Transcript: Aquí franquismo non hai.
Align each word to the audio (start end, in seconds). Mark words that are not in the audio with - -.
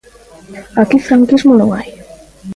Aquí 0.81 0.97
franquismo 1.07 1.53
non 1.57 1.69
hai. 1.75 1.89